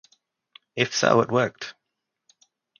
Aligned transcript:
If 0.75 0.95
so, 0.95 1.21
it 1.21 1.29
worked. 1.29 1.75